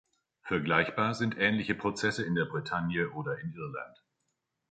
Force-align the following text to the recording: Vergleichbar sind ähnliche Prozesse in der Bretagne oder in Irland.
Vergleichbar 0.41 1.13
sind 1.13 1.37
ähnliche 1.37 1.75
Prozesse 1.75 2.23
in 2.25 2.33
der 2.33 2.45
Bretagne 2.45 3.11
oder 3.11 3.37
in 3.37 3.53
Irland. 3.53 4.01